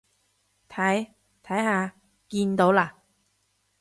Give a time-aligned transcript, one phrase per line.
[0.67, 1.11] 睇，
[1.43, 1.93] 睇下，
[2.29, 3.03] 見到啦？